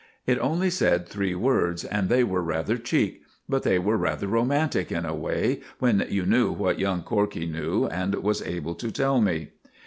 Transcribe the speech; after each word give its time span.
It 0.25 0.39
only 0.39 0.71
said 0.71 1.07
three 1.07 1.35
words, 1.35 1.83
and 1.83 2.09
they 2.09 2.23
were 2.23 2.41
rather 2.41 2.75
cheek; 2.79 3.21
but 3.47 3.61
they 3.61 3.77
were 3.77 3.97
rather 3.97 4.25
romantic 4.25 4.91
in 4.91 5.05
a 5.05 5.13
way, 5.13 5.59
when 5.77 6.07
you 6.09 6.25
knew 6.25 6.51
what 6.51 6.79
young 6.79 7.03
Corkey 7.03 7.45
knew 7.45 7.85
and 7.85 8.15
was 8.15 8.41
able 8.41 8.73
to 8.73 8.89
tell 8.91 9.21
me. 9.21 9.49